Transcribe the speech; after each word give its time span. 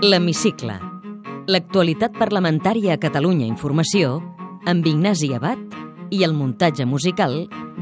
L'Hemicicle. 0.00 0.72
L'actualitat 1.52 2.14
parlamentària 2.16 2.94
a 2.94 3.00
Catalunya 3.00 3.44
Informació 3.44 4.14
amb 4.70 4.86
Ignasi 4.88 5.28
Abad 5.36 5.74
i 6.08 6.22
el 6.24 6.32
muntatge 6.32 6.86
musical 6.88 7.34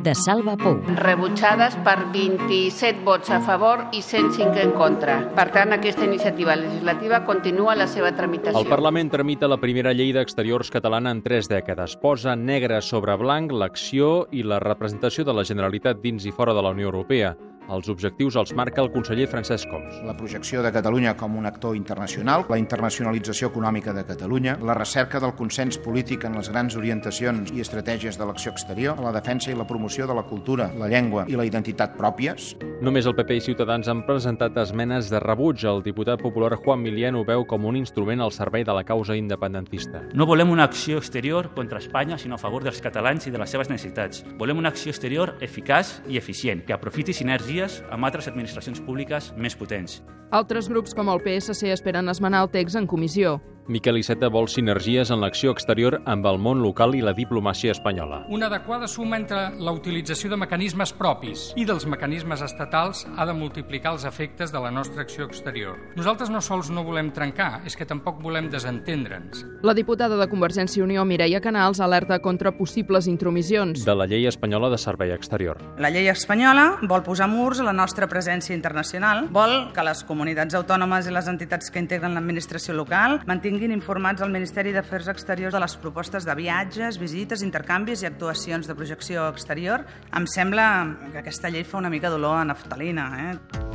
de 0.02 0.14
Salva 0.18 0.56
Pou. 0.58 0.80
rebutjades 0.98 1.76
per 1.86 1.94
27 2.10 3.04
vots 3.06 3.30
a 3.30 3.38
favor 3.38 3.84
i 3.94 4.02
105 4.02 4.58
en 4.64 4.72
contra. 4.74 5.20
Per 5.36 5.46
tant, 5.54 5.72
aquesta 5.76 6.08
iniciativa 6.08 6.56
legislativa 6.58 7.22
continua 7.24 7.76
la 7.78 7.86
seva 7.86 8.10
tramitació. 8.10 8.64
El 8.64 8.70
Parlament 8.72 9.12
tramita 9.14 9.46
la 9.46 9.60
primera 9.62 9.92
llei 9.94 10.10
d'exteriors 10.12 10.72
catalana 10.74 11.12
en 11.14 11.22
tres 11.22 11.46
dècades. 11.46 11.94
Posa 12.02 12.34
negre 12.34 12.80
sobre 12.82 13.14
blanc 13.14 13.54
l'acció 13.54 14.26
i 14.32 14.42
la 14.42 14.58
representació 14.58 15.22
de 15.22 15.38
la 15.38 15.46
Generalitat 15.46 16.02
dins 16.02 16.26
i 16.26 16.34
fora 16.34 16.54
de 16.54 16.66
la 16.66 16.74
Unió 16.74 16.90
Europea. 16.90 17.36
Els 17.68 17.88
objectius 17.92 18.36
els 18.40 18.54
marca 18.56 18.80
el 18.80 18.88
conseller 18.88 19.26
Francesc 19.28 19.68
Coms. 19.68 19.98
La 20.08 20.14
projecció 20.16 20.62
de 20.64 20.70
Catalunya 20.72 21.12
com 21.20 21.34
un 21.36 21.44
actor 21.44 21.76
internacional, 21.76 22.46
la 22.48 22.56
internacionalització 22.56 23.50
econòmica 23.52 23.92
de 23.92 24.06
Catalunya, 24.08 24.54
la 24.64 24.76
recerca 24.78 25.20
del 25.20 25.34
consens 25.36 25.76
polític 25.84 26.24
en 26.24 26.38
les 26.38 26.48
grans 26.48 26.78
orientacions 26.80 27.52
i 27.52 27.60
estratègies 27.60 28.16
de 28.16 28.24
l'acció 28.24 28.54
exterior, 28.54 29.02
la 29.04 29.12
defensa 29.12 29.52
i 29.52 29.56
la 29.58 29.66
promoció 29.68 30.06
de 30.08 30.16
la 30.16 30.24
cultura, 30.24 30.70
la 30.80 30.88
llengua 30.88 31.26
i 31.28 31.36
la 31.36 31.44
identitat 31.44 31.92
pròpies. 31.98 32.54
Només 32.80 33.04
el 33.10 33.16
PP 33.18 33.36
i 33.36 33.44
Ciutadans 33.50 33.90
han 33.92 34.00
presentat 34.06 34.56
esmenes 34.64 35.12
de 35.12 35.20
rebuig. 35.20 35.66
El 35.68 35.82
diputat 35.84 36.22
popular 36.24 36.56
Juan 36.56 36.80
Milian 36.80 37.20
ho 37.20 37.24
veu 37.28 37.44
com 37.44 37.68
un 37.68 37.76
instrument 37.76 38.24
al 38.24 38.32
servei 38.32 38.64
de 38.64 38.72
la 38.72 38.86
causa 38.88 39.16
independentista. 39.18 40.06
No 40.16 40.24
volem 40.30 40.54
una 40.54 40.64
acció 40.64 40.96
exterior 41.02 41.50
contra 41.54 41.82
Espanya, 41.84 42.16
sinó 42.16 42.36
a 42.36 42.40
favor 42.40 42.64
dels 42.64 42.80
catalans 42.80 43.28
i 43.28 43.34
de 43.34 43.42
les 43.42 43.52
seves 43.52 43.68
necessitats. 43.68 44.24
Volem 44.40 44.64
una 44.64 44.72
acció 44.72 44.94
exterior 44.94 45.36
eficaç 45.44 45.98
i 46.08 46.16
eficient, 46.16 46.64
que 46.64 46.72
aprofiti 46.72 47.12
sinergies 47.58 47.82
amb 47.90 48.06
altres 48.06 48.28
administracions 48.28 48.80
públiques 48.80 49.32
més 49.36 49.56
potents. 49.56 50.02
Altres 50.30 50.68
grups 50.68 50.94
com 50.94 51.08
el 51.08 51.20
PSC 51.24 51.72
esperen 51.72 52.08
esmenar 52.08 52.44
el 52.44 52.50
text 52.50 52.76
en 52.76 52.86
comissió. 52.86 53.40
Miquel 53.68 53.98
Iceta 54.00 54.30
vol 54.32 54.46
sinergies 54.48 55.10
en 55.12 55.20
l'acció 55.20 55.52
exterior 55.52 55.98
amb 56.08 56.24
el 56.30 56.38
món 56.40 56.62
local 56.64 56.94
i 56.96 57.02
la 57.04 57.12
diplomàcia 57.12 57.74
espanyola. 57.74 58.22
Una 58.32 58.46
adequada 58.48 58.86
suma 58.88 59.18
entre 59.20 59.42
la 59.60 59.74
utilització 59.76 60.30
de 60.32 60.38
mecanismes 60.40 60.94
propis 60.96 61.50
i 61.52 61.66
dels 61.68 61.84
mecanismes 61.84 62.40
estatals 62.46 63.02
ha 63.12 63.26
de 63.28 63.34
multiplicar 63.36 63.92
els 63.92 64.06
efectes 64.08 64.54
de 64.54 64.62
la 64.64 64.70
nostra 64.72 65.04
acció 65.04 65.26
exterior. 65.28 65.76
Nosaltres 65.98 66.32
no 66.32 66.40
sols 66.40 66.70
no 66.72 66.80
volem 66.86 67.10
trencar, 67.12 67.60
és 67.68 67.76
que 67.76 67.84
tampoc 67.84 68.22
volem 68.24 68.48
desentendre'ns. 68.48 69.44
La 69.60 69.76
diputada 69.76 70.16
de 70.16 70.28
Convergència 70.32 70.80
i 70.80 70.86
Unió, 70.86 71.04
Mireia 71.04 71.42
Canals, 71.44 71.82
alerta 71.84 72.22
contra 72.24 72.54
possibles 72.56 73.04
intromissions. 73.06 73.84
De 73.84 73.98
la 73.98 74.08
llei 74.08 74.24
espanyola 74.32 74.72
de 74.72 74.80
servei 74.80 75.12
exterior. 75.12 75.60
La 75.76 75.92
llei 75.92 76.08
espanyola 76.08 76.78
vol 76.88 77.04
posar 77.04 77.28
murs 77.28 77.60
a 77.60 77.68
la 77.68 77.76
nostra 77.76 78.08
presència 78.08 78.56
internacional, 78.56 79.26
vol 79.28 79.74
que 79.76 79.84
les 79.84 80.00
comunitats 80.08 80.56
autònomes 80.56 81.04
i 81.04 81.12
les 81.12 81.28
entitats 81.28 81.68
que 81.68 81.84
integren 81.84 82.16
l'administració 82.16 82.72
local 82.72 83.20
mantinguin 83.28 83.57
informats 83.66 84.22
al 84.22 84.30
Ministeri 84.30 84.70
d'Afers 84.72 85.08
Exteriors 85.10 85.54
de 85.54 85.60
les 85.60 85.74
propostes 85.82 86.24
de 86.24 86.34
viatges, 86.38 86.98
visites, 87.02 87.42
intercanvis 87.42 88.04
i 88.04 88.08
actuacions 88.08 88.68
de 88.70 88.76
projecció 88.78 89.28
exterior. 89.28 89.86
Em 90.14 90.26
sembla 90.30 90.68
que 91.10 91.18
aquesta 91.24 91.50
llei 91.50 91.66
fa 91.66 91.82
una 91.82 91.90
mica 91.90 92.12
dolor 92.14 92.38
a 92.38 92.44
naftalina. 92.46 93.08
Eh? 93.26 93.67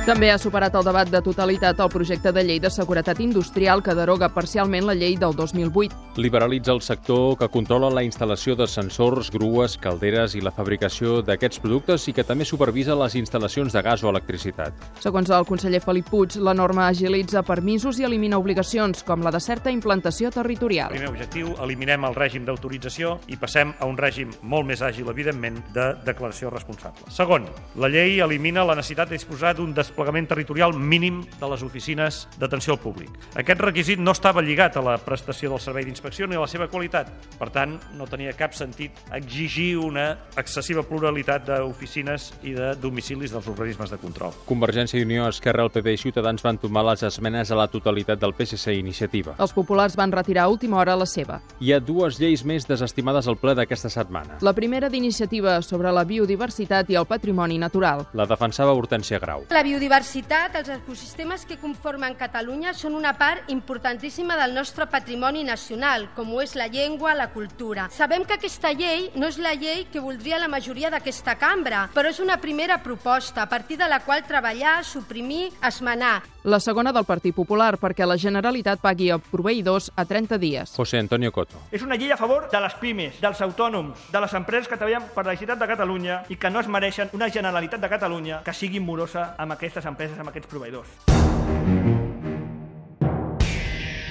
També 0.00 0.30
ha 0.32 0.38
superat 0.40 0.72
el 0.78 0.84
debat 0.86 1.10
de 1.12 1.20
totalitat 1.20 1.80
el 1.84 1.90
projecte 1.92 2.30
de 2.32 2.40
llei 2.42 2.56
de 2.58 2.70
seguretat 2.72 3.18
industrial 3.20 3.82
que 3.84 3.92
deroga 3.94 4.30
parcialment 4.32 4.86
la 4.88 4.94
llei 4.96 5.18
del 5.20 5.34
2008. 5.36 6.16
Liberalitza 6.16 6.72
el 6.72 6.80
sector 6.80 7.36
que 7.38 7.48
controla 7.52 7.90
la 7.92 8.02
instal·lació 8.02 8.56
de 8.56 8.64
sensors, 8.66 9.28
grues, 9.30 9.76
calderes 9.78 10.34
i 10.34 10.40
la 10.40 10.50
fabricació 10.56 11.20
d'aquests 11.22 11.60
productes 11.60 12.08
i 12.08 12.14
que 12.16 12.24
també 12.24 12.46
supervisa 12.48 12.96
les 12.96 13.14
instal·lacions 13.20 13.76
de 13.76 13.82
gas 13.84 14.02
o 14.02 14.08
electricitat. 14.08 14.72
Segons 15.04 15.30
el 15.36 15.44
conseller 15.44 15.82
Felip 15.84 16.08
Puig, 16.08 16.38
la 16.40 16.56
norma 16.56 16.88
agilitza 16.88 17.44
permisos 17.44 18.00
i 18.00 18.08
elimina 18.08 18.40
obligacions, 18.40 19.04
com 19.04 19.20
la 19.20 19.30
de 19.30 19.40
certa 19.44 19.70
implantació 19.70 20.32
territorial. 20.32 20.96
Primer 20.96 21.12
objectiu, 21.12 21.52
eliminem 21.60 22.08
el 22.08 22.16
règim 22.16 22.48
d'autorització 22.48 23.18
i 23.28 23.36
passem 23.36 23.76
a 23.78 23.86
un 23.86 24.00
règim 24.00 24.32
molt 24.42 24.66
més 24.72 24.80
àgil, 24.80 25.12
evidentment, 25.12 25.60
de 25.76 25.92
declaració 26.08 26.50
responsable. 26.50 27.12
Segon, 27.12 27.46
la 27.76 27.92
llei 27.92 28.18
elimina 28.24 28.64
la 28.64 28.80
necessitat 28.80 29.12
de 29.12 29.20
disposar 29.20 29.54
d'un 29.60 29.76
desplegament 29.90 30.30
territorial 30.30 30.72
mínim 30.78 31.20
de 31.40 31.50
les 31.50 31.62
oficines 31.66 32.22
d'atenció 32.38 32.76
al 32.76 32.80
públic. 32.80 33.10
Aquest 33.34 33.60
requisit 33.60 34.00
no 34.00 34.14
estava 34.14 34.42
lligat 34.42 34.78
a 34.78 34.84
la 34.84 34.96
prestació 35.02 35.50
del 35.50 35.60
servei 35.60 35.84
d'inspecció 35.84 36.28
ni 36.30 36.38
a 36.38 36.44
la 36.44 36.48
seva 36.50 36.68
qualitat. 36.70 37.10
Per 37.38 37.50
tant, 37.50 37.76
no 37.98 38.06
tenia 38.06 38.32
cap 38.38 38.54
sentit 38.54 38.96
exigir 39.16 39.74
una 39.80 40.06
excessiva 40.38 40.84
pluralitat 40.86 41.46
d'oficines 41.48 42.30
i 42.46 42.54
de 42.54 42.72
domicilis 42.80 43.34
dels 43.34 43.48
organismes 43.50 43.90
de 43.90 43.98
control. 44.00 44.34
Convergència 44.46 45.00
i 45.00 45.06
Unió, 45.06 45.26
Esquerra, 45.28 45.64
el 45.66 45.72
PP 45.74 45.96
i 45.96 46.00
Ciutadans 46.04 46.44
van 46.46 46.60
tomar 46.60 46.84
les 46.86 47.02
esmenes 47.06 47.50
a 47.50 47.58
la 47.58 47.66
totalitat 47.70 48.20
del 48.20 48.34
PSC 48.36 48.76
i 48.76 48.80
Iniciativa. 48.80 49.34
Els 49.38 49.54
populars 49.56 49.96
van 49.98 50.12
retirar 50.12 50.46
a 50.46 50.52
última 50.52 50.78
hora 50.78 50.96
la 50.96 51.08
seva. 51.08 51.40
Hi 51.60 51.72
ha 51.72 51.80
dues 51.80 52.20
lleis 52.20 52.44
més 52.46 52.68
desestimades 52.68 53.28
al 53.28 53.38
ple 53.40 53.56
d'aquesta 53.58 53.90
setmana. 53.90 54.38
La 54.46 54.54
primera 54.54 54.88
d'iniciativa 54.92 55.58
sobre 55.62 55.92
la 55.92 56.04
biodiversitat 56.04 56.90
i 56.90 56.98
el 57.00 57.08
patrimoni 57.10 57.58
natural. 57.58 58.06
La 58.14 58.26
defensava 58.28 58.74
Hortència 58.76 59.18
Grau. 59.20 59.46
La 59.50 59.64
biodiversitat, 59.66 59.79
els 59.80 60.68
ecosistemes 60.68 61.46
que 61.48 61.56
conformen 61.56 62.16
Catalunya 62.18 62.74
són 62.76 62.94
una 62.94 63.14
part 63.16 63.48
importantíssima 63.48 64.36
del 64.36 64.52
nostre 64.52 64.86
patrimoni 64.86 65.44
nacional, 65.44 66.10
com 66.14 66.34
ho 66.34 66.42
és 66.42 66.54
la 66.54 66.66
llengua, 66.68 67.14
la 67.14 67.30
cultura. 67.32 67.88
Sabem 67.90 68.24
que 68.24 68.36
aquesta 68.36 68.74
llei 68.76 69.10
no 69.16 69.28
és 69.28 69.38
la 69.38 69.54
llei 69.54 69.86
que 69.90 70.02
voldria 70.04 70.38
la 70.38 70.50
majoria 70.52 70.90
d'aquesta 70.90 71.38
cambra, 71.40 71.88
però 71.94 72.10
és 72.10 72.20
una 72.20 72.36
primera 72.36 72.82
proposta 72.82 73.42
a 73.42 73.48
partir 73.48 73.78
de 73.78 73.88
la 73.88 74.00
qual 74.04 74.26
treballar, 74.26 74.84
suprimir, 74.84 75.50
esmenar. 75.64 76.20
La 76.42 76.56
segona 76.58 76.88
del 76.92 77.04
Partit 77.04 77.34
Popular, 77.36 77.74
perquè 77.76 78.06
la 78.08 78.16
Generalitat 78.16 78.80
pagui 78.80 79.10
a 79.12 79.18
proveïdors 79.20 79.90
a 79.92 80.06
30 80.08 80.38
dies. 80.40 80.70
José 80.72 80.96
Antonio 80.96 81.32
Coto. 81.32 81.60
És 81.70 81.82
una 81.84 81.98
llei 82.00 82.12
a 82.12 82.16
favor 82.16 82.46
de 82.48 82.60
les 82.64 82.76
pimes, 82.80 83.18
dels 83.20 83.42
autònoms, 83.44 84.08
de 84.08 84.22
les 84.24 84.36
empreses 84.38 84.68
que 84.68 84.78
treballen 84.80 85.10
per 85.14 85.26
la 85.26 85.34
Generalitat 85.36 85.60
de 85.60 85.68
Catalunya 85.68 86.16
i 86.32 86.38
que 86.40 86.48
no 86.48 86.60
es 86.60 86.68
mereixen 86.68 87.12
una 87.12 87.28
Generalitat 87.28 87.80
de 87.80 87.92
Catalunya 87.92 88.40
que 88.44 88.56
sigui 88.56 88.80
morosa 88.80 89.34
amb 89.36 89.52
aquestes 89.70 89.86
empreses, 89.86 90.18
amb 90.18 90.34
aquests 90.34 90.50
proveïdors. 90.50 90.90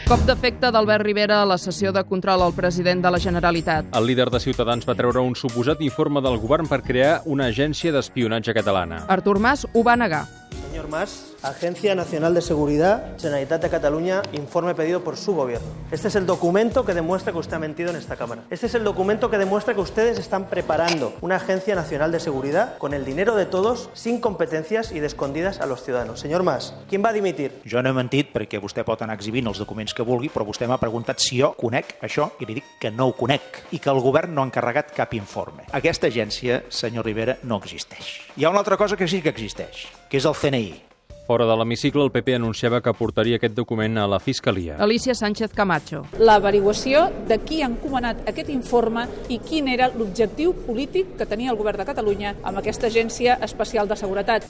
Cop 0.09 0.23
d'efecte 0.25 0.71
d'Albert 0.73 1.05
Rivera 1.05 1.43
a 1.43 1.45
la 1.45 1.59
sessió 1.61 1.91
de 1.93 2.01
control 2.07 2.41
al 2.41 2.55
president 2.57 3.03
de 3.03 3.11
la 3.13 3.19
Generalitat. 3.21 3.91
El 3.93 4.07
líder 4.09 4.31
de 4.33 4.39
Ciutadans 4.41 4.87
va 4.89 4.95
treure 4.97 5.21
un 5.21 5.35
suposat 5.37 5.83
informe 5.85 6.23
del 6.25 6.39
govern 6.41 6.65
per 6.65 6.81
crear 6.81 7.19
una 7.29 7.51
agència 7.53 7.93
d'espionatge 7.93 8.55
catalana. 8.57 9.03
Artur 9.07 9.37
Mas 9.37 9.67
ho 9.69 9.83
va 9.85 9.99
negar. 9.99 10.25
Señor 10.71 10.89
Mas, 10.89 11.28
Agencia 11.41 11.95
Nacional 11.95 12.33
de 12.33 12.41
Seguridad, 12.41 13.17
Generalitat 13.17 13.61
de 13.61 13.69
Cataluña, 13.69 14.21
informe 14.33 14.75
pedido 14.75 15.05
por 15.05 15.15
su 15.15 15.33
gobierno. 15.33 15.67
Este 15.89 16.09
es 16.09 16.15
el 16.15 16.25
documento 16.25 16.85
que 16.85 16.93
demuestra 16.93 17.31
que 17.31 17.37
usted 17.37 17.53
ha 17.53 17.59
mentido 17.59 17.91
en 17.91 17.95
esta 17.95 18.17
Cámara. 18.17 18.43
Este 18.49 18.65
es 18.65 18.75
el 18.75 18.83
documento 18.83 19.29
que 19.29 19.37
demuestra 19.37 19.73
que 19.73 19.79
ustedes 19.79 20.19
están 20.19 20.49
preparando 20.49 21.13
una 21.21 21.37
Agencia 21.37 21.75
Nacional 21.75 22.11
de 22.11 22.19
Seguridad 22.19 22.77
con 22.77 22.93
el 22.93 23.05
dinero 23.05 23.35
de 23.35 23.45
todos, 23.45 23.89
sin 23.93 24.19
competencias 24.19 24.91
y 24.91 24.99
de 24.99 25.07
escondidas 25.07 25.61
a 25.61 25.65
los 25.65 25.81
ciudadanos. 25.81 26.19
Señor 26.19 26.43
Mas, 26.43 26.75
¿quién 26.89 27.03
va 27.03 27.09
a 27.09 27.13
dimitir? 27.13 27.61
Jo 27.65 27.81
no 27.81 27.89
he 27.89 27.95
mentit 27.95 28.33
perquè 28.35 28.59
vostè 28.59 28.83
pot 28.83 28.99
anar 29.01 29.15
exhibint 29.15 29.47
els 29.47 29.63
documents 29.63 29.95
que 29.95 30.03
vulgui, 30.03 30.27
però 30.27 30.43
vostè 30.43 30.67
m'ha 30.67 30.79
preguntat 30.81 31.23
si 31.23 31.39
jo 31.39 31.53
conec 31.55 31.95
això 32.03 32.33
i 32.43 32.49
li 32.49 32.59
dic 32.59 32.75
que 32.81 32.91
no 32.91 33.07
ho 33.07 33.15
conec 33.15 33.63
i 33.71 33.79
que 33.79 33.89
el 33.89 34.03
govern 34.03 34.35
no 34.35 34.43
ha 34.43 34.49
encarregat 34.51 34.91
cap 34.91 35.15
informe. 35.15 35.69
Aquesta 35.71 36.11
agència, 36.11 36.65
senyor 36.67 37.07
Rivera, 37.07 37.39
no 37.43 37.63
existeix. 37.63 38.19
Hi 38.35 38.43
ha 38.43 38.51
una 38.51 38.59
altra 38.59 38.75
cosa 38.75 38.99
que 38.99 39.07
sí 39.07 39.23
que 39.23 39.31
existeix, 39.31 39.87
que 40.09 40.19
és 40.19 40.27
el 40.27 40.35
CNI. 40.35 40.88
Fora 41.29 41.45
de 41.45 41.53
l'hemicicle, 41.53 42.01
el 42.01 42.09
PP 42.09 42.33
anunciava 42.39 42.79
que 42.81 42.89
portaria 42.97 43.37
aquest 43.37 43.53
document 43.53 43.99
a 44.01 44.07
la 44.09 44.17
Fiscalia. 44.17 44.79
Alicia 44.81 45.13
Sánchez 45.13 45.53
Camacho. 45.53 46.01
L'averiguació 46.17 47.03
de 47.29 47.37
qui 47.43 47.61
ha 47.61 47.69
encomanat 47.69 48.25
aquest 48.31 48.49
informe 48.49 49.05
i 49.29 49.37
quin 49.37 49.69
era 49.69 49.91
l'objectiu 49.93 50.55
polític 50.65 51.13
que 51.21 51.29
tenia 51.29 51.53
el 51.53 51.61
govern 51.61 51.83
de 51.83 51.89
Catalunya 51.91 52.33
amb 52.41 52.63
aquesta 52.63 52.89
agència 52.89 53.37
especial 53.45 53.85
de 53.85 54.01
seguretat. 54.01 54.49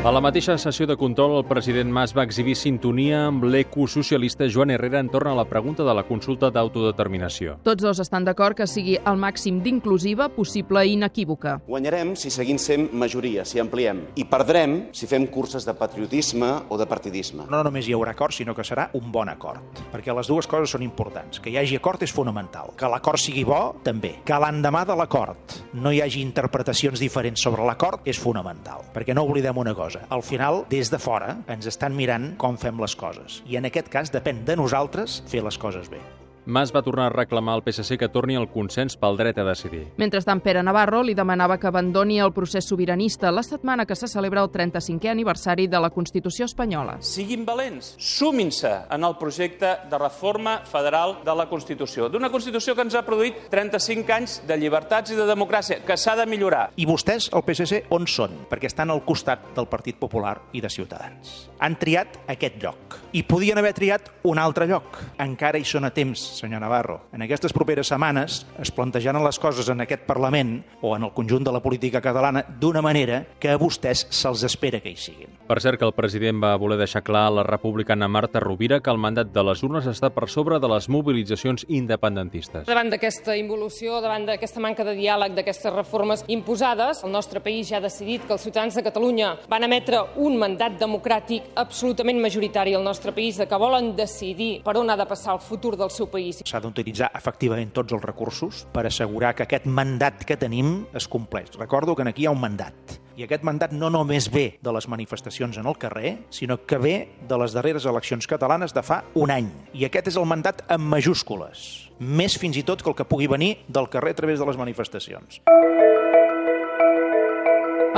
A 0.00 0.08
la 0.08 0.22
mateixa 0.24 0.54
sessió 0.56 0.86
de 0.88 0.94
control, 0.96 1.34
el 1.36 1.44
president 1.44 1.90
Mas 1.92 2.14
va 2.16 2.22
exhibir 2.24 2.54
sintonia 2.56 3.26
amb 3.26 3.42
l'ecosocialista 3.44 4.46
Joan 4.48 4.70
Herrera 4.72 5.02
entorn 5.04 5.28
a 5.28 5.34
la 5.36 5.44
pregunta 5.44 5.84
de 5.84 5.92
la 5.92 6.06
consulta 6.08 6.48
d'autodeterminació. 6.48 7.58
Tots 7.66 7.84
dos 7.84 8.00
estan 8.00 8.24
d'acord 8.24 8.56
que 8.56 8.64
sigui 8.64 8.94
el 8.96 9.20
màxim 9.20 9.58
d'inclusiva 9.60 10.30
possible 10.32 10.86
i 10.88 10.94
inequívoca. 10.96 11.58
Guanyarem 11.66 12.14
si 12.16 12.32
seguim 12.32 12.56
sent 12.56 12.94
majoria, 12.96 13.44
si 13.44 13.60
ampliem, 13.60 14.00
i 14.16 14.24
perdrem 14.24 14.86
si 14.96 15.04
fem 15.10 15.26
curses 15.28 15.68
de 15.68 15.76
patriotisme 15.76 16.48
o 16.72 16.80
de 16.80 16.88
partidisme. 16.88 17.44
No 17.52 17.60
només 17.60 17.84
hi 17.84 17.92
haurà 17.92 18.16
acord, 18.16 18.32
sinó 18.32 18.56
que 18.56 18.64
serà 18.64 18.88
un 18.96 19.12
bon 19.12 19.28
acord. 19.28 19.84
Perquè 19.92 20.16
les 20.16 20.32
dues 20.32 20.48
coses 20.48 20.72
són 20.72 20.80
importants. 20.80 21.44
Que 21.44 21.52
hi 21.52 21.60
hagi 21.60 21.76
acord 21.76 22.00
és 22.08 22.16
fonamental. 22.16 22.72
Que 22.80 22.88
l'acord 22.88 23.20
sigui 23.20 23.44
bo, 23.44 23.76
també. 23.84 24.16
Que 24.24 24.40
l'endemà 24.40 24.86
de 24.88 24.96
l'acord 24.96 25.60
no 25.76 25.92
hi 25.92 26.00
hagi 26.00 26.24
interpretacions 26.24 27.04
diferents 27.04 27.44
sobre 27.44 27.68
l'acord 27.68 28.08
és 28.08 28.16
fonamental. 28.16 28.88
Perquè 28.96 29.12
no 29.12 29.28
oblidem 29.28 29.60
una 29.60 29.76
cosa. 29.76 29.89
Al 30.10 30.22
final, 30.22 30.64
des 30.70 30.92
de 30.92 30.98
fora, 31.02 31.36
ens 31.50 31.66
estan 31.66 31.96
mirant 31.96 32.34
com 32.38 32.58
fem 32.60 32.78
les 32.80 32.94
coses. 32.96 33.42
I 33.50 33.58
en 33.58 33.66
aquest 33.70 33.90
cas 33.92 34.14
depèn 34.14 34.44
de 34.46 34.56
nosaltres 34.60 35.22
fer 35.30 35.42
les 35.42 35.58
coses 35.58 35.90
bé. 35.90 36.00
Mas 36.46 36.72
va 36.74 36.82
tornar 36.82 37.06
a 37.06 37.14
reclamar 37.14 37.54
al 37.54 37.62
PSC 37.62 37.98
que 37.98 38.08
torni 38.08 38.36
al 38.36 38.48
consens 38.50 38.96
pel 38.96 39.18
dret 39.18 39.38
a 39.38 39.44
decidir. 39.44 39.86
Mentrestant, 40.00 40.40
Pere 40.40 40.62
Navarro 40.62 41.02
li 41.02 41.14
demanava 41.14 41.58
que 41.58 41.68
abandoni 41.68 42.18
el 42.20 42.32
procés 42.32 42.68
sobiranista 42.68 43.30
la 43.30 43.42
setmana 43.42 43.86
que 43.86 43.96
se 43.96 44.08
celebra 44.08 44.42
el 44.42 44.50
35è 44.50 45.10
aniversari 45.10 45.66
de 45.68 45.80
la 45.80 45.90
Constitució 45.90 46.46
espanyola. 46.48 46.98
Siguin 47.00 47.44
valents, 47.44 47.94
sumin-se 47.98 48.72
en 48.90 49.04
el 49.04 49.16
projecte 49.20 49.76
de 49.90 49.98
reforma 49.98 50.58
federal 50.64 51.18
de 51.24 51.34
la 51.36 51.48
Constitució, 51.48 52.08
d'una 52.08 52.30
Constitució 52.30 52.74
que 52.74 52.86
ens 52.86 52.96
ha 52.96 53.04
produït 53.06 53.48
35 53.50 54.16
anys 54.16 54.40
de 54.48 54.56
llibertats 54.56 55.12
i 55.12 55.18
de 55.18 55.26
democràcia, 55.28 55.80
que 55.84 55.96
s'ha 55.96 56.16
de 56.16 56.26
millorar. 56.30 56.70
I 56.76 56.86
vostès, 56.88 57.30
el 57.34 57.44
PSC, 57.46 57.84
on 57.90 58.08
són? 58.08 58.46
Perquè 58.50 58.70
estan 58.70 58.90
al 58.90 59.04
costat 59.04 59.52
del 59.56 59.68
Partit 59.70 59.98
Popular 60.00 60.38
i 60.52 60.62
de 60.64 60.70
Ciutadans. 60.72 61.50
Han 61.60 61.76
triat 61.76 62.20
aquest 62.30 62.56
lloc. 62.62 62.96
I 63.12 63.24
podien 63.28 63.58
haver 63.58 63.74
triat 63.76 64.08
un 64.24 64.38
altre 64.38 64.66
lloc. 64.70 64.96
Encara 65.20 65.58
hi 65.58 65.66
són 65.66 65.84
a 65.84 65.90
temps, 65.94 66.22
senyor 66.38 66.60
Navarro. 66.60 67.00
En 67.12 67.22
aquestes 67.22 67.52
properes 67.52 67.90
setmanes 67.90 68.44
es 68.60 68.70
plantejaran 68.70 69.24
les 69.24 69.38
coses 69.38 69.68
en 69.68 69.82
aquest 69.84 70.06
Parlament 70.06 70.56
o 70.82 70.94
en 70.96 71.04
el 71.04 71.12
conjunt 71.14 71.44
de 71.44 71.52
la 71.52 71.62
política 71.62 72.00
catalana 72.00 72.44
d'una 72.60 72.82
manera 72.82 73.24
que 73.38 73.50
a 73.50 73.58
vostès 73.58 74.06
se'ls 74.10 74.44
espera 74.46 74.80
que 74.80 74.92
hi 74.92 74.96
siguin. 74.96 75.38
Per 75.50 75.58
cert, 75.60 75.78
que 75.80 75.86
el 75.86 75.94
president 75.96 76.40
va 76.42 76.56
voler 76.60 76.78
deixar 76.78 77.02
clar 77.02 77.26
a 77.26 77.34
la 77.40 77.44
republicana 77.46 78.08
Marta 78.08 78.40
Rovira 78.40 78.80
que 78.80 78.90
el 78.90 79.00
mandat 79.02 79.32
de 79.34 79.44
les 79.44 79.62
urnes 79.66 79.86
està 79.90 80.10
per 80.14 80.28
sobre 80.28 80.60
de 80.60 80.68
les 80.70 80.88
mobilitzacions 80.88 81.66
independentistes. 81.68 82.66
Davant 82.68 82.92
d'aquesta 82.92 83.36
involució, 83.38 84.00
davant 84.04 84.28
d'aquesta 84.28 84.62
manca 84.62 84.86
de 84.86 84.94
diàleg, 84.98 85.34
d'aquestes 85.36 85.74
reformes 85.74 86.24
imposades, 86.28 87.02
el 87.04 87.12
nostre 87.12 87.40
país 87.40 87.68
ja 87.70 87.78
ha 87.78 87.84
decidit 87.84 88.26
que 88.26 88.36
els 88.36 88.46
ciutadans 88.46 88.76
de 88.76 88.84
Catalunya 88.86 89.32
van 89.50 89.66
emetre 89.66 90.02
un 90.22 90.38
mandat 90.38 90.78
democràtic 90.80 91.50
absolutament 91.60 92.20
majoritari 92.22 92.74
al 92.74 92.84
nostre 92.84 93.12
país 93.16 93.38
de 93.40 93.48
que 93.48 93.60
volen 93.60 93.94
decidir 93.96 94.60
per 94.64 94.76
on 94.78 94.90
ha 94.90 94.96
de 94.96 95.08
passar 95.08 95.34
el 95.34 95.42
futur 95.42 95.76
del 95.76 95.90
seu 95.90 96.06
país. 96.06 96.19
S'ha 96.44 96.60
d'utilitzar 96.62 97.10
efectivament 97.16 97.72
tots 97.76 97.94
els 97.96 98.04
recursos 98.04 98.64
per 98.72 98.86
assegurar 98.88 99.34
que 99.36 99.46
aquest 99.46 99.66
mandat 99.66 100.24
que 100.26 100.36
tenim 100.40 100.86
es 100.94 101.08
compleix. 101.08 101.54
Recordo 101.58 101.96
que 101.96 102.08
aquí 102.08 102.24
hi 102.24 102.30
ha 102.30 102.34
un 102.34 102.42
mandat. 102.42 102.98
I 103.20 103.26
aquest 103.26 103.44
mandat 103.44 103.72
no 103.76 103.90
només 103.92 104.30
ve 104.32 104.58
de 104.64 104.72
les 104.72 104.86
manifestacions 104.88 105.58
en 105.60 105.68
el 105.68 105.76
carrer, 105.76 106.14
sinó 106.32 106.56
que 106.64 106.78
ve 106.80 106.94
de 107.28 107.38
les 107.42 107.52
darreres 107.52 107.84
eleccions 107.84 108.26
catalanes 108.30 108.72
de 108.72 108.84
fa 108.86 109.02
un 109.14 109.32
any. 109.34 109.50
I 109.76 109.84
aquest 109.88 110.08
és 110.12 110.16
el 110.20 110.28
mandat 110.28 110.64
en 110.68 110.80
majúscules. 110.80 111.90
Més 112.00 112.38
fins 112.40 112.56
i 112.56 112.64
tot 112.64 112.80
que 112.80 112.92
el 112.92 112.96
que 112.96 113.08
pugui 113.08 113.28
venir 113.28 113.58
del 113.68 113.90
carrer 113.92 114.16
a 114.16 114.22
través 114.22 114.40
de 114.40 114.48
les 114.48 114.56
manifestacions. 114.56 115.42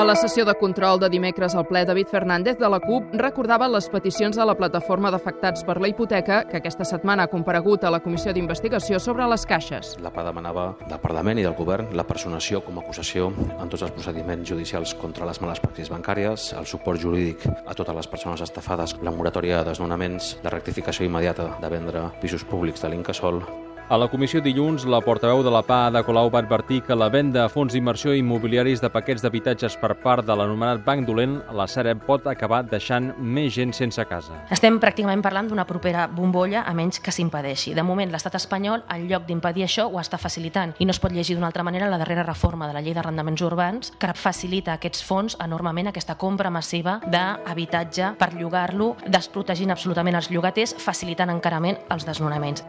A 0.03 0.05
la 0.05 0.17
sessió 0.17 0.43
de 0.45 0.57
control 0.59 0.99
de 0.99 1.07
dimecres 1.09 1.55
al 1.55 1.69
ple, 1.69 1.85
David 1.87 2.09
Fernández 2.11 2.57
de 2.59 2.67
la 2.67 2.81
CUP 2.83 3.13
recordava 3.21 3.69
les 3.71 3.87
peticions 3.87 4.35
de 4.35 4.43
la 4.43 4.57
plataforma 4.59 5.13
d'afectats 5.15 5.63
per 5.63 5.77
la 5.79 5.87
hipoteca 5.87 6.41
que 6.49 6.59
aquesta 6.59 6.83
setmana 6.83 7.23
ha 7.23 7.31
comparegut 7.31 7.87
a 7.87 7.93
la 7.95 8.03
Comissió 8.03 8.35
d'Investigació 8.35 8.99
sobre 8.99 9.31
les 9.31 9.47
caixes. 9.47 9.95
La 10.03 10.11
PA 10.11 10.27
demanava 10.27 10.67
del 10.89 10.99
Parlament 10.99 11.39
i 11.39 11.47
del 11.47 11.55
Govern 11.55 11.95
la 11.95 12.03
personació 12.03 12.65
com 12.67 12.81
a 12.81 12.83
acusació 12.83 13.31
en 13.31 13.71
tots 13.71 13.87
els 13.87 13.95
procediments 13.95 14.51
judicials 14.51 14.99
contra 14.99 15.29
les 15.31 15.39
males 15.39 15.63
praxis 15.63 15.95
bancàries, 15.95 16.51
el 16.59 16.67
suport 16.67 16.99
jurídic 16.99 17.47
a 17.63 17.71
totes 17.71 18.03
les 18.03 18.11
persones 18.11 18.43
estafades, 18.43 18.99
la 19.07 19.15
moratòria 19.15 19.63
de 19.63 19.71
desnonaments, 19.71 20.41
la 20.43 20.51
rectificació 20.51 21.07
immediata 21.07 21.53
de 21.63 21.77
vendre 21.79 22.09
pisos 22.19 22.43
públics 22.43 22.83
de 22.83 22.91
l'Incasol, 22.91 23.45
a 23.89 23.99
la 23.99 24.09
comissió 24.09 24.41
dilluns, 24.41 24.85
la 24.89 25.01
portaveu 25.05 25.43
de 25.45 25.51
la 25.53 25.63
PA, 25.63 25.87
Ada 25.89 26.03
Colau, 26.03 26.31
va 26.33 26.41
advertir 26.41 26.81
que 26.87 26.97
la 26.97 27.09
venda 27.13 27.45
a 27.45 27.51
fons 27.53 27.75
d'inversió 27.75 28.15
immobiliaris 28.17 28.81
de 28.81 28.91
paquets 28.91 29.23
d'habitatges 29.23 29.77
per 29.81 29.95
part 30.03 30.27
de 30.27 30.37
l'anomenat 30.37 30.85
Banc 30.85 31.07
Dolent, 31.07 31.39
la 31.53 31.67
Sareb 31.69 32.03
pot 32.07 32.27
acabar 32.27 32.63
deixant 32.65 33.13
més 33.19 33.53
gent 33.55 33.75
sense 33.77 34.05
casa. 34.09 34.41
Estem 34.55 34.79
pràcticament 34.83 35.23
parlant 35.25 35.51
d'una 35.51 35.67
propera 35.69 36.07
bombolla, 36.09 36.65
a 36.67 36.75
menys 36.75 37.01
que 37.01 37.13
s'impedeixi. 37.15 37.75
De 37.75 37.85
moment, 37.87 38.11
l'estat 38.11 38.37
espanyol, 38.41 38.85
en 38.89 39.07
lloc 39.11 39.27
d'impedir 39.29 39.67
això, 39.67 39.89
ho 39.91 40.01
està 40.01 40.19
facilitant. 40.19 40.75
I 40.79 40.89
no 40.89 40.97
es 40.97 41.01
pot 41.03 41.13
llegir 41.13 41.37
d'una 41.37 41.51
altra 41.53 41.65
manera 41.67 41.91
la 41.91 42.01
darrera 42.01 42.27
reforma 42.27 42.69
de 42.69 42.77
la 42.77 42.83
llei 42.83 42.97
d'arrendaments 42.97 43.43
urbans, 43.47 43.93
que 43.99 44.13
facilita 44.15 44.75
aquests 44.79 45.05
fons 45.05 45.37
enormement, 45.41 45.93
aquesta 45.93 46.17
compra 46.17 46.51
massiva 46.51 47.01
d'habitatge 47.07 48.15
per 48.19 48.33
llogar-lo, 48.39 48.95
desprotegint 49.07 49.71
absolutament 49.75 50.17
els 50.17 50.31
llogaters, 50.31 50.77
facilitant 50.79 51.31
encarament 51.31 51.79
els 51.91 52.09
desnonaments. 52.09 52.65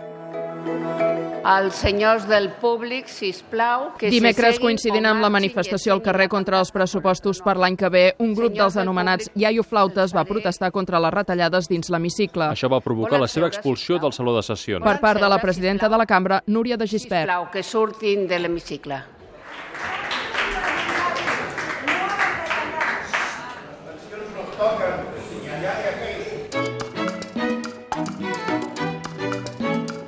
Els 1.43 1.75
senyors 1.75 2.23
del 2.23 2.45
públic, 2.61 3.09
si 3.11 3.33
plau, 3.51 3.89
que 3.99 4.07
Dimecres, 4.13 4.61
coincidint 4.63 5.03
amb 5.09 5.19
la 5.25 5.29
manifestació 5.33 5.91
al 5.91 6.01
carrer 6.05 6.29
contra 6.31 6.61
els 6.63 6.71
pressupostos 6.71 7.41
per 7.43 7.57
l'any 7.59 7.75
que 7.75 7.89
ve, 7.91 8.03
un 8.23 8.31
grup 8.37 8.55
dels 8.55 8.77
anomenats 8.79 9.27
Iaio 9.35 9.65
Flautes 9.67 10.15
va 10.15 10.23
protestar 10.29 10.71
contra 10.71 11.01
les 11.03 11.11
retallades 11.11 11.67
dins 11.67 11.91
l'hemicicle. 11.91 12.47
Això 12.55 12.71
va 12.71 12.79
provocar 12.85 13.19
la 13.19 13.27
seva 13.27 13.51
expulsió 13.51 13.99
del 13.99 14.15
Saló 14.15 14.37
de 14.37 14.45
Sessions. 14.47 14.85
Per 14.87 15.01
part 15.03 15.19
de 15.19 15.31
la 15.35 15.41
presidenta 15.43 15.91
de 15.91 15.99
la 15.99 16.07
cambra, 16.07 16.39
Núria 16.47 16.79
de 16.79 16.87
Gispert. 16.87 17.27
Sisplau, 17.27 17.49
que 17.51 17.63
surtin 17.63 18.23
de 18.31 18.39
l'hemicicle. 18.39 19.03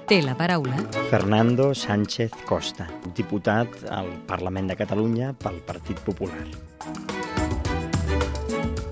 Té 0.05 0.19
la 0.21 0.35
paraula 0.37 0.77
Fernando 1.09 1.71
Sánchez 1.73 2.35
Costa, 2.45 2.85
diputat 3.17 3.73
al 3.89 4.11
Parlament 4.29 4.69
de 4.69 4.77
Catalunya 4.77 5.31
pel 5.41 5.57
Partit 5.65 5.97
Popular. 6.05 6.45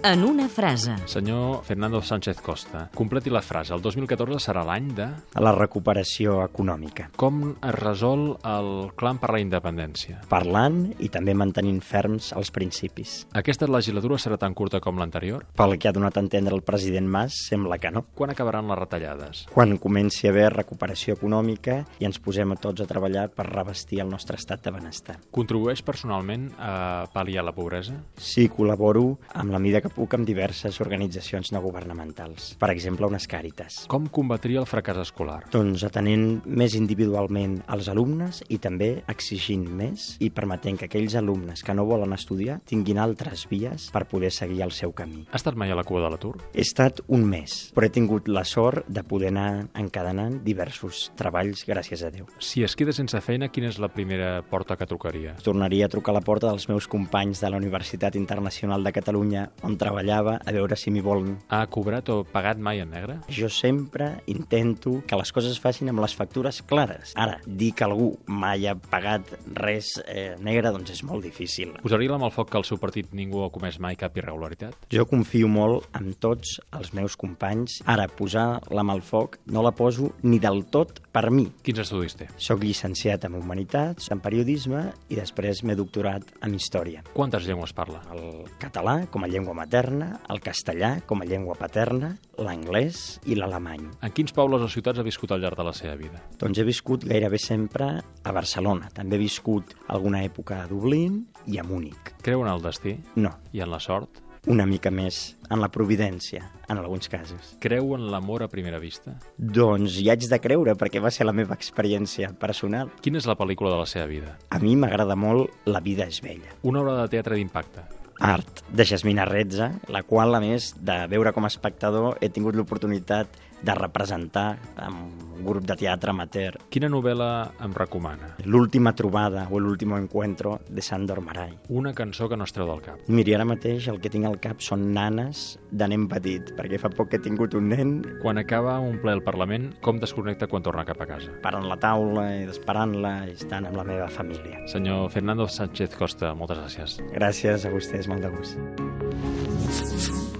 En 0.05 0.25
una 0.25 0.50
frase. 0.50 0.95
Senyor 1.05 1.63
Fernando 1.63 2.01
Sánchez 2.01 2.41
Costa, 2.41 2.89
completi 2.94 3.29
la 3.29 3.41
frase. 3.41 3.71
El 3.71 3.79
2014 3.81 4.35
serà 4.50 4.65
l'any 4.67 4.89
de... 4.97 5.05
La 5.39 5.53
recuperació 5.55 6.41
econòmica. 6.44 7.05
Com 7.15 7.53
es 7.53 7.75
resol 7.77 8.33
el 8.44 8.67
clam 9.00 9.21
per 9.21 9.29
la 9.31 9.39
independència? 9.39 10.17
Parlant 10.27 10.89
i 11.00 11.07
també 11.07 11.31
mantenint 11.39 11.79
ferms 11.79 12.33
els 12.35 12.51
principis. 12.51 13.13
Aquesta 13.31 13.69
legislatura 13.71 14.17
serà 14.19 14.35
tan 14.41 14.51
curta 14.51 14.81
com 14.83 15.00
l'anterior? 15.00 15.45
Pel 15.55 15.77
que 15.79 15.88
ha 15.88 15.95
donat 15.95 16.19
a 16.19 16.25
entendre 16.25 16.51
el 16.51 16.65
president 16.67 17.07
Mas, 17.07 17.39
sembla 17.47 17.79
que 17.79 17.94
no. 17.95 18.03
Quan 18.11 18.35
acabaran 18.35 18.67
les 18.67 18.81
retallades? 18.81 19.45
Quan 19.55 19.77
comenci 19.79 20.27
a 20.27 20.35
haver 20.35 20.50
recuperació 20.51 21.15
econòmica 21.15 21.79
i 22.03 22.09
ens 22.11 22.19
posem 22.19 22.51
a 22.51 22.59
tots 22.59 22.83
a 22.83 22.89
treballar 22.91 23.29
per 23.31 23.47
revestir 23.47 24.03
el 24.03 24.11
nostre 24.11 24.35
estat 24.35 24.67
de 24.67 24.75
benestar. 24.75 25.15
Contribueix 25.31 25.79
personalment 25.79 26.50
a 26.59 27.07
pal·liar 27.15 27.47
la 27.47 27.55
pobresa? 27.55 27.95
Sí, 28.19 28.50
col·laboro 28.51 29.07
amb 29.31 29.55
la 29.55 29.63
mida 29.63 29.79
que 29.79 29.92
puc 29.95 30.15
amb 30.17 30.27
diverses 30.27 30.79
organitzacions 30.83 31.51
no 31.53 31.61
governamentals, 31.63 32.53
per 32.59 32.71
exemple 32.73 33.07
unes 33.09 33.27
càritas. 33.29 33.83
Com 33.91 34.07
combatria 34.13 34.61
el 34.61 34.67
fracàs 34.69 34.99
escolar? 35.03 35.39
Doncs 35.53 35.85
atenent 35.87 36.43
més 36.45 36.75
individualment 36.79 37.59
als 37.71 37.89
alumnes 37.91 38.41
i 38.49 38.59
també 38.61 38.91
exigint 39.11 39.65
més 39.69 40.13
i 40.23 40.31
permetent 40.33 40.79
que 40.79 40.89
aquells 40.89 41.15
alumnes 41.19 41.63
que 41.63 41.75
no 41.77 41.85
volen 41.89 42.15
estudiar 42.15 42.59
tinguin 42.69 43.01
altres 43.01 43.45
vies 43.51 43.89
per 43.93 44.05
poder 44.09 44.31
seguir 44.33 44.63
el 44.65 44.73
seu 44.75 44.93
camí. 44.95 45.25
Ha 45.31 45.39
estat 45.39 45.57
mai 45.59 45.71
a 45.71 45.77
la 45.77 45.85
cua 45.88 46.03
de 46.03 46.12
l'atur? 46.13 46.35
He 46.53 46.63
estat 46.65 47.03
un 47.07 47.25
mes, 47.29 47.57
però 47.75 47.88
he 47.88 47.93
tingut 47.93 48.29
la 48.31 48.45
sort 48.47 48.88
de 48.88 49.03
poder 49.07 49.31
anar 49.33 49.67
encadenant 49.79 50.41
diversos 50.45 51.09
treballs, 51.19 51.65
gràcies 51.69 52.03
a 52.03 52.12
Déu. 52.13 52.27
Si 52.39 52.63
es 52.65 52.75
queda 52.77 52.93
sense 52.95 53.19
feina, 53.25 53.50
quina 53.53 53.69
és 53.71 53.79
la 53.81 53.91
primera 53.93 54.41
porta 54.50 54.77
que 54.77 54.88
trucaria? 54.89 55.35
Tornaria 55.43 55.88
a 55.88 55.93
trucar 55.93 56.13
a 56.13 56.19
la 56.19 56.25
porta 56.25 56.50
dels 56.50 56.67
meus 56.69 56.88
companys 56.89 57.41
de 57.41 57.50
la 57.50 57.59
Universitat 57.62 58.17
Internacional 58.19 58.83
de 58.83 58.93
Catalunya, 58.95 59.47
on 59.63 59.77
treballava 59.83 60.39
a 60.39 60.55
veure 60.55 60.77
si 60.79 60.91
m'hi 60.93 61.03
volen. 61.03 61.35
Ha 61.53 61.65
cobrat 61.71 62.09
o 62.13 62.21
pagat 62.27 62.61
mai 62.63 62.81
en 62.83 62.91
negre? 62.93 63.19
Jo 63.29 63.49
sempre 63.51 64.23
intento 64.31 65.01
que 65.07 65.19
les 65.19 65.31
coses 65.35 65.53
es 65.55 65.61
facin 65.61 65.91
amb 65.91 66.03
les 66.03 66.15
factures 66.15 66.61
clares. 66.67 67.13
Ara, 67.19 67.39
dir 67.45 67.73
que 67.77 67.85
algú 67.85 68.13
mai 68.27 68.67
ha 68.67 68.75
pagat 68.75 69.29
res 69.59 69.95
eh, 70.07 70.33
negre 70.43 70.73
doncs 70.73 70.93
és 70.95 71.03
molt 71.07 71.25
difícil. 71.25 71.75
Posaria 71.83 72.13
amb 72.13 72.27
el 72.27 72.33
foc 72.33 72.51
que 72.51 72.59
el 72.59 72.67
seu 72.67 72.79
partit 72.81 73.13
ningú 73.15 73.43
ha 73.43 73.51
comès 73.53 73.79
mai 73.83 73.97
cap 73.99 74.15
irregularitat? 74.19 74.87
Jo 74.93 75.07
confio 75.09 75.49
molt 75.51 75.89
en 75.97 76.13
tots 76.21 76.57
els 76.75 76.93
meus 76.93 77.17
companys. 77.19 77.81
Ara, 77.89 78.07
posar 78.07 78.61
la 78.73 78.85
mà 78.85 78.95
al 78.95 79.03
foc 79.05 79.39
no 79.51 79.63
la 79.65 79.73
poso 79.75 80.11
ni 80.23 80.39
del 80.39 80.63
tot 80.71 81.01
per 81.13 81.29
mi. 81.33 81.47
Quins 81.65 81.83
estudis 81.83 82.15
té? 82.17 82.27
Soc 82.41 82.63
llicenciat 82.63 83.27
en 83.27 83.37
Humanitats, 83.39 84.09
en 84.13 84.21
Periodisme 84.23 84.85
i 85.09 85.19
després 85.19 85.63
m'he 85.63 85.77
doctorat 85.77 86.35
en 86.45 86.55
Història. 86.57 87.03
Quantes 87.13 87.47
llengües 87.47 87.73
parla? 87.75 88.01
El 88.13 88.45
català 88.61 89.03
com 89.11 89.25
a 89.25 89.29
llengua 89.29 89.55
materna, 89.57 89.73
el 89.74 90.42
castellà 90.44 91.00
com 91.10 91.24
a 91.24 91.25
llengua 91.25 91.56
paterna, 91.58 92.13
l'anglès 92.38 93.20
i 93.25 93.38
l'alemany. 93.38 93.88
En 94.06 94.13
quins 94.13 94.34
pobles 94.36 94.62
o 94.62 94.70
ciutats 94.70 95.01
ha 95.01 95.06
viscut 95.06 95.34
al 95.34 95.42
llarg 95.42 95.58
de 95.58 95.65
la 95.65 95.74
seva 95.74 95.96
vida? 95.98 96.22
Doncs 96.39 96.60
he 96.60 96.68
viscut 96.68 97.08
gairebé 97.10 97.39
sempre 97.42 97.88
a 98.00 98.36
Barcelona. 98.36 98.92
També 98.94 99.18
he 99.18 99.24
viscut 99.24 99.74
alguna 99.88 100.24
època 100.24 100.62
a 100.62 100.68
Dublín 100.70 101.24
i 101.48 101.58
a 101.58 101.65
Múnich. 101.65 102.13
Creu 102.22 102.46
en 102.46 102.51
el 102.51 102.62
destí? 102.62 103.00
No. 103.15 103.34
I 103.53 103.65
en 103.65 103.74
la 103.74 103.82
sort? 103.82 104.22
Una 104.46 104.65
mica 104.68 104.92
més 104.92 105.38
en 105.48 105.62
la 105.63 105.70
providència, 105.72 106.44
en 106.68 106.82
alguns 106.82 107.08
casos. 107.08 107.53
Creu 107.63 107.94
en 107.96 108.10
l'amor 108.12 108.44
a 108.44 108.50
primera 108.51 108.82
vista? 108.84 109.15
Doncs 109.39 110.01
hi 110.01 110.10
haig 110.12 110.27
de 110.27 110.42
creure, 110.44 110.75
perquè 110.75 111.00
va 111.00 111.13
ser 111.15 111.30
la 111.30 111.34
meva 111.34 111.56
experiència 111.56 112.34
personal. 112.42 112.92
Quina 113.01 113.24
és 113.24 113.30
la 113.30 113.39
pel·lícula 113.39 113.72
de 113.72 113.80
la 113.80 113.88
seva 113.88 114.06
vida? 114.12 114.38
A 114.51 114.60
mi 114.60 114.75
m'agrada 114.75 115.15
molt 115.15 115.63
La 115.63 115.80
vida 115.80 116.12
és 116.12 116.20
bella. 116.20 116.58
Una 116.68 116.84
obra 116.84 117.00
de 117.00 117.12
teatre 117.15 117.39
d'impacte? 117.39 118.02
Art, 118.24 118.62
de 118.72 118.86
Jasmina 118.88 119.25
Retza, 119.27 119.74
la 119.92 120.00
qual, 120.08 120.32
a 120.32 120.39
més 120.39 120.70
de 120.80 120.96
veure 121.12 121.34
com 121.36 121.44
a 121.44 121.50
espectador, 121.51 122.15
he 122.24 122.30
tingut 122.32 122.56
l'oportunitat 122.56 123.27
de 123.63 123.75
representar 123.75 124.58
amb 124.75 125.24
un 125.34 125.43
grup 125.43 125.65
de 125.67 125.75
teatre 125.79 126.12
amateur. 126.12 126.58
Quina 126.72 126.89
novel·la 126.91 127.29
em 127.63 127.74
recomana? 127.75 128.34
L'última 128.46 128.93
trobada 128.96 129.48
o 129.50 129.60
l'último 129.60 129.98
encuentro 129.98 130.60
de 130.70 130.82
Sandor 130.82 131.22
Maray. 131.22 131.58
Una 131.70 131.93
cançó 131.93 132.29
que 132.29 132.38
no 132.38 132.43
es 132.43 132.53
treu 132.53 132.67
del 132.70 132.84
cap. 132.84 133.00
Miri, 133.08 133.34
ara 133.36 133.48
mateix 133.48 133.88
el 133.91 134.00
que 134.03 134.12
tinc 134.13 134.27
al 134.29 134.39
cap 134.43 134.62
són 134.63 134.89
nanes 134.93 135.58
de 135.72 135.88
nen 135.89 136.08
petit, 136.12 136.53
perquè 136.58 136.79
fa 136.82 136.91
poc 136.93 137.12
que 137.12 137.22
he 137.22 137.24
tingut 137.24 137.58
un 137.58 137.72
nen... 137.74 137.96
Quan 138.24 138.39
acaba 138.39 138.77
un 138.79 139.00
ple 139.01 139.15
al 139.17 139.24
Parlament, 139.25 139.72
com 139.84 140.00
desconnecta 140.00 140.48
quan 140.51 140.63
torna 140.63 140.86
cap 140.88 141.01
a 141.03 141.08
casa? 141.10 141.34
Parant 141.43 141.67
la 141.67 141.79
taula 141.82 142.27
i 142.38 142.46
esperant-la 142.48 143.13
i 143.27 143.36
estant 143.36 143.67
amb 143.67 143.79
la 143.79 143.88
meva 143.88 144.08
família. 144.12 144.63
Senyor 144.72 145.10
Fernando 145.12 145.48
Sánchez 145.48 145.98
Costa, 146.00 146.34
moltes 146.38 146.62
gràcies. 146.62 147.00
Gràcies 147.15 147.67
a 147.67 147.74
vostès, 147.74 148.08
molt 148.12 148.24
de 148.24 148.32
gust. 148.38 149.32